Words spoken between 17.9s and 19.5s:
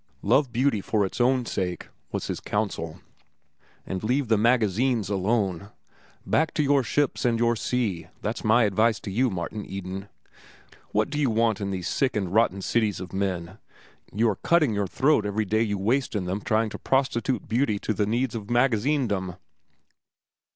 the needs of magazinedom.